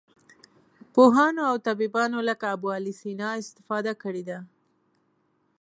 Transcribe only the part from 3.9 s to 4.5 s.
کړې ده.